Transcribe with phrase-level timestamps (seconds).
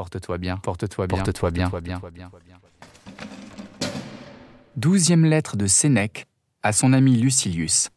[0.00, 2.30] Porte-toi bien, porte-toi bien, porte-toi bien, porte-toi bien.
[4.76, 6.26] Douzième lettre de Sénèque
[6.62, 7.90] à son ami Lucilius.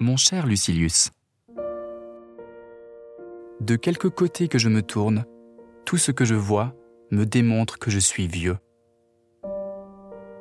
[0.00, 1.10] Mon cher Lucilius,
[3.60, 5.24] de quelque côté que je me tourne,
[5.84, 6.72] tout ce que je vois
[7.10, 8.58] me démontre que je suis vieux.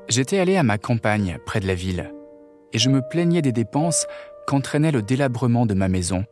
[0.09, 2.13] J'étais allé à ma campagne, près de la ville,
[2.71, 4.05] et je me plaignais des dépenses
[4.45, 6.23] qu'entraînait le délabrement de ma maison.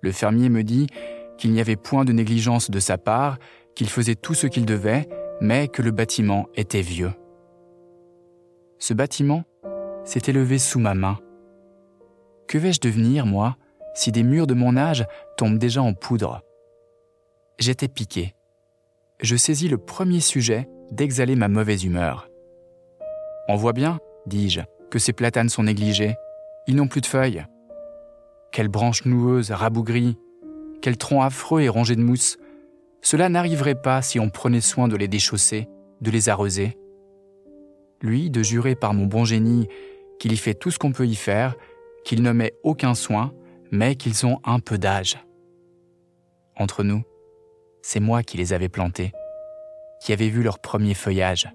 [0.00, 0.88] Le fermier me dit
[1.38, 3.38] qu'il n'y avait point de négligence de sa part,
[3.76, 5.08] qu'il faisait tout ce qu'il devait,
[5.40, 7.12] mais que le bâtiment était vieux.
[8.80, 9.44] Ce bâtiment
[10.04, 11.18] s'est élevé sous ma main.
[12.48, 13.56] Que vais-je devenir, moi,
[13.94, 16.42] si des murs de mon âge tombent déjà en poudre?
[17.58, 18.34] J'étais piqué.
[19.20, 22.28] Je saisis le premier sujet d'exhaler ma mauvaise humeur.
[23.48, 24.60] On voit bien, dis-je,
[24.90, 26.14] que ces platanes sont négligés.
[26.66, 27.44] Ils n'ont plus de feuilles.
[28.52, 30.16] Quelles branches noueuses, rabougries,
[30.82, 32.36] quel tronc affreux et rongé de mousse.
[33.02, 35.68] Cela n'arriverait pas si on prenait soin de les déchausser,
[36.00, 36.76] de les arroser.
[38.02, 39.68] Lui, de jurer par mon bon génie
[40.18, 41.54] qu'il y fait tout ce qu'on peut y faire,
[42.04, 43.32] qu'il ne met aucun soin,
[43.70, 45.18] mais qu'ils ont un peu d'âge.
[46.56, 47.02] Entre nous,
[47.82, 49.12] c'est moi qui les avais plantés,
[50.00, 51.52] qui avais vu leur premier feuillage.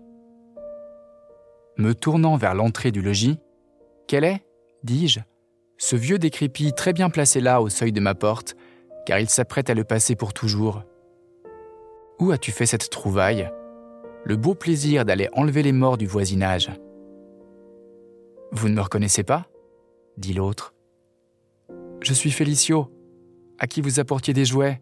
[1.78, 3.40] Me tournant vers l'entrée du logis,
[4.08, 4.44] Quel est,
[4.84, 5.20] dis-je,
[5.78, 8.56] ce vieux décrépit très bien placé là au seuil de ma porte,
[9.06, 10.84] car il s'apprête à le passer pour toujours
[12.20, 13.50] Où as-tu fait cette trouvaille?
[14.26, 16.70] Le beau plaisir d'aller enlever les morts du voisinage.
[18.52, 19.48] Vous ne me reconnaissez pas?
[20.20, 20.74] Dit l'autre.
[22.02, 22.92] Je suis Félicio,
[23.58, 24.82] à qui vous apportiez des jouets.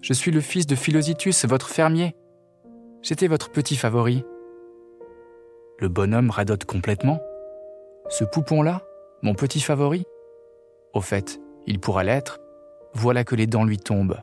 [0.00, 2.14] Je suis le fils de Philositus, votre fermier.
[3.02, 4.24] J'étais votre petit favori.
[5.78, 7.20] Le bonhomme radote complètement.
[8.08, 8.82] Ce poupon-là,
[9.22, 10.04] mon petit favori?
[10.94, 12.40] Au fait, il pourra l'être.
[12.94, 14.20] Voilà que les dents lui tombent.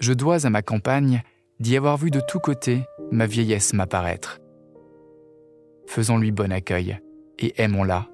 [0.00, 1.22] Je dois à ma campagne
[1.60, 4.38] d'y avoir vu de tous côtés ma vieillesse m'apparaître.
[5.86, 6.98] Faisons-lui bon accueil
[7.38, 8.08] et aimons-la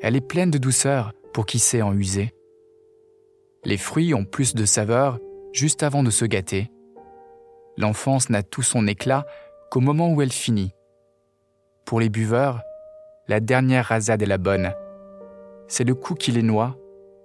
[0.00, 2.34] elle est pleine de douceur pour qui sait en user.
[3.64, 5.18] Les fruits ont plus de saveur
[5.52, 6.70] juste avant de se gâter.
[7.76, 9.26] L'enfance n'a tout son éclat
[9.70, 10.72] qu'au moment où elle finit.
[11.84, 12.60] Pour les buveurs,
[13.28, 14.72] la dernière rasade est la bonne.
[15.66, 16.76] C'est le coup qui les noie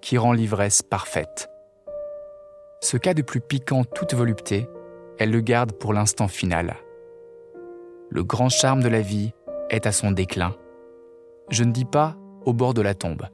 [0.01, 1.49] qui rend l'ivresse parfaite.
[2.81, 4.67] Ce cas de plus piquant toute volupté,
[5.17, 6.75] elle le garde pour l'instant final.
[8.09, 9.31] Le grand charme de la vie
[9.69, 10.55] est à son déclin.
[11.49, 13.27] Je ne dis pas au bord de la tombe,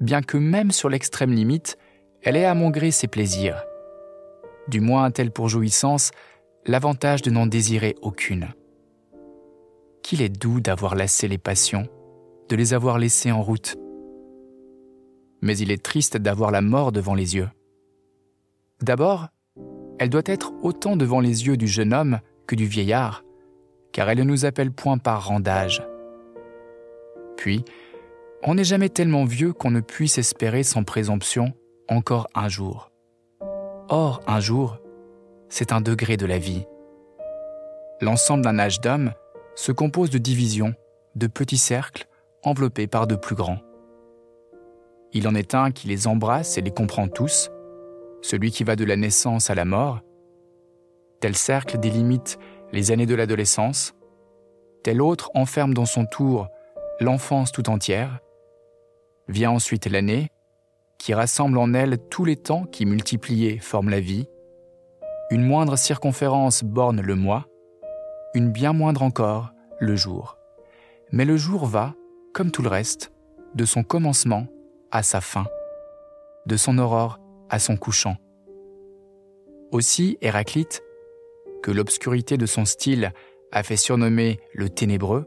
[0.00, 1.76] bien que même sur l'extrême limite,
[2.22, 3.64] elle ait à mon gré ses plaisirs.
[4.68, 6.10] Du moins a-t-elle pour jouissance
[6.66, 8.48] l'avantage de n'en désirer aucune.
[10.02, 11.88] Qu'il est doux d'avoir lassé les passions,
[12.48, 13.76] de les avoir laissées en route.
[15.42, 17.48] Mais il est triste d'avoir la mort devant les yeux.
[18.82, 19.28] D'abord,
[19.98, 23.24] elle doit être autant devant les yeux du jeune homme que du vieillard,
[23.92, 25.82] car elle ne nous appelle point par rang d'âge.
[27.36, 27.64] Puis,
[28.46, 31.52] on n'est jamais tellement vieux qu'on ne puisse espérer sans présomption
[31.88, 32.92] encore un jour.
[33.88, 34.78] Or, un jour,
[35.48, 36.64] c'est un degré de la vie.
[38.00, 39.12] L'ensemble d'un âge d'homme
[39.56, 40.74] se compose de divisions,
[41.16, 42.06] de petits cercles
[42.44, 43.58] enveloppés par de plus grands.
[45.12, 47.50] Il en est un qui les embrasse et les comprend tous,
[48.22, 50.02] celui qui va de la naissance à la mort.
[51.20, 52.38] Tel cercle délimite
[52.72, 53.94] les années de l'adolescence,
[54.84, 56.48] tel autre enferme dans son tour
[57.00, 58.20] l'enfance tout entière,
[59.28, 60.30] Vient ensuite l'année,
[60.98, 64.28] qui rassemble en elle tous les temps qui multipliés forment la vie.
[65.30, 67.46] Une moindre circonférence borne le mois,
[68.34, 70.38] une bien moindre encore le jour.
[71.12, 71.94] Mais le jour va,
[72.32, 73.12] comme tout le reste,
[73.54, 74.46] de son commencement
[74.90, 75.46] à sa fin,
[76.46, 77.18] de son aurore
[77.48, 78.16] à son couchant.
[79.72, 80.82] Aussi Héraclite,
[81.62, 83.12] que l'obscurité de son style
[83.50, 85.26] a fait surnommer le ténébreux,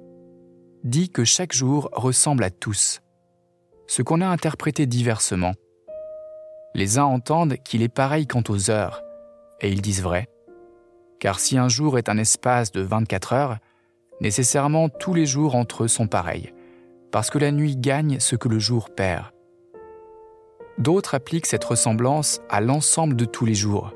[0.84, 3.02] dit que chaque jour ressemble à tous,
[3.90, 5.54] ce qu'on a interprété diversement.
[6.76, 9.02] Les uns entendent qu'il est pareil quant aux heures,
[9.62, 10.30] et ils disent vrai.
[11.20, 13.58] Car si un jour est un espace de 24 heures,
[14.22, 16.54] nécessairement tous les jours entre eux sont pareils,
[17.12, 19.26] parce que la nuit gagne ce que le jour perd.
[20.78, 23.96] D'autres appliquent cette ressemblance à l'ensemble de tous les jours,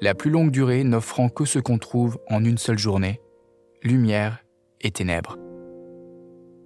[0.00, 3.20] la plus longue durée n'offrant que ce qu'on trouve en une seule journée,
[3.82, 4.38] lumière
[4.80, 5.36] et ténèbres.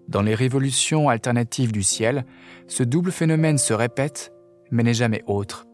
[0.08, 2.24] Dans les révolutions alternatives du ciel,
[2.66, 4.32] ce double phénomène se répète,
[4.70, 5.66] mais n'est jamais autre,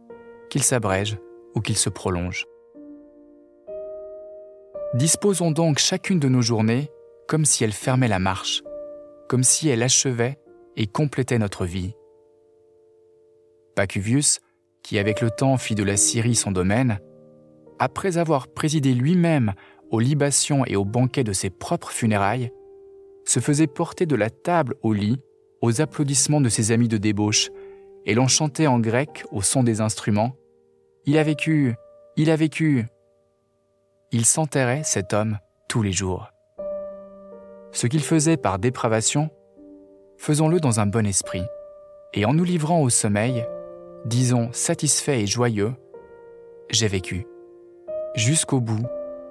[0.50, 1.19] qu'il s'abrège
[1.55, 2.47] ou qu'il se prolonge.
[4.94, 6.91] Disposons donc chacune de nos journées
[7.29, 8.62] comme si elle fermait la marche,
[9.29, 10.38] comme si elle achevait
[10.77, 11.94] et complétait notre vie.
[13.77, 14.41] Pacuvius,
[14.82, 16.99] qui avec le temps fit de la Syrie son domaine,
[17.79, 19.55] après avoir présidé lui-même
[19.91, 22.50] aux libations et aux banquets de ses propres funérailles,
[23.25, 25.20] se faisait porter de la table au lit
[25.61, 27.50] aux applaudissements de ses amis de débauche
[28.06, 30.34] et l'on chantait en grec au son des instruments
[31.06, 31.75] Il a vécu,
[32.17, 32.87] il a vécu.
[34.12, 35.38] Il s'enterrait, cet homme,
[35.69, 36.31] tous les jours.
[37.72, 39.31] Ce qu'il faisait par dépravation,
[40.17, 41.44] faisons-le dans un bon esprit,
[42.14, 43.46] et en nous livrant au sommeil,
[44.05, 45.72] disons satisfait et joyeux,
[46.70, 47.26] j'ai vécu.
[48.17, 48.84] Jusqu'au bout,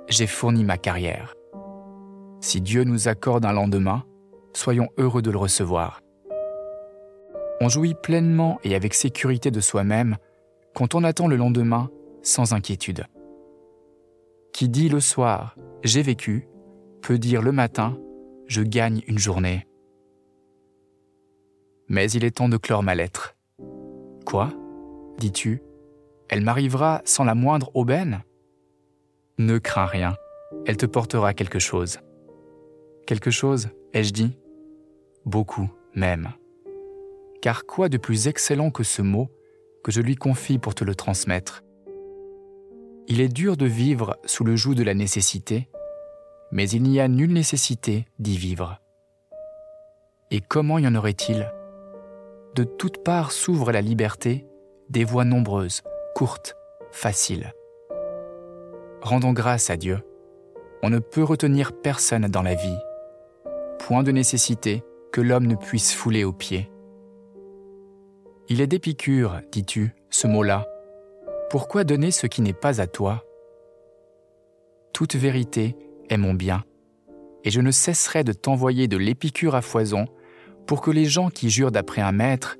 [0.07, 1.35] j'ai fourni ma carrière.
[2.41, 4.05] Si Dieu nous accorde un lendemain,
[4.53, 6.01] soyons heureux de le recevoir.
[7.61, 10.17] On jouit pleinement et avec sécurité de soi-même
[10.73, 11.89] quand on attend le lendemain
[12.21, 13.05] sans inquiétude.
[14.53, 16.47] Qui dit le soir⁇ J'ai vécu⁇
[17.01, 17.97] peut dire le matin⁇
[18.47, 19.67] Je gagne une journée.
[21.89, 23.35] Mais il est temps de clore ma lettre.
[24.25, 24.49] Quoi?
[25.17, 25.61] Dis-tu
[26.29, 28.21] Elle m'arrivera sans la moindre aubaine?
[29.37, 30.15] Ne crains rien,
[30.65, 31.99] elle te portera quelque chose.
[33.09, 34.37] Quelque chose, ai-je dit
[35.25, 36.29] Beaucoup même.
[37.41, 39.31] Car quoi de plus excellent que ce mot
[39.83, 41.63] que je lui confie pour te le transmettre
[43.07, 45.69] Il est dur de vivre sous le joug de la nécessité,
[46.51, 48.79] mais il n'y a nulle nécessité d'y vivre.
[50.29, 51.51] Et comment y en aurait-il
[52.53, 54.45] De toutes parts s'ouvre la liberté,
[54.91, 55.81] des voies nombreuses,
[56.13, 56.55] courtes,
[56.91, 57.55] faciles.
[59.01, 59.97] Rendons grâce à Dieu.
[60.83, 62.77] On ne peut retenir personne dans la vie.
[63.89, 66.69] Point de nécessité que l'homme ne puisse fouler aux pieds.
[68.47, 70.67] Il est d'Épicure, dis-tu, ce mot-là.
[71.49, 73.25] Pourquoi donner ce qui n'est pas à toi?
[74.93, 75.75] Toute vérité
[76.07, 76.65] est mon bien,
[77.43, 80.05] et je ne cesserai de t'envoyer de l'Épicure à foison
[80.67, 82.57] pour que les gens qui jurent d'après un maître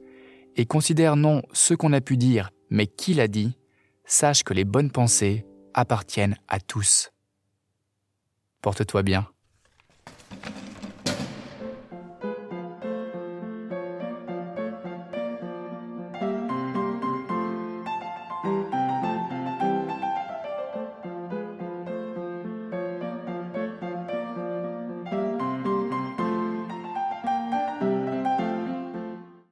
[0.56, 3.56] et considèrent non ce qu'on a pu dire, mais qui l'a dit,
[4.04, 5.46] sachent que les bonnes pensées
[5.76, 7.12] appartiennent à tous.
[8.64, 9.28] Porte-toi bien.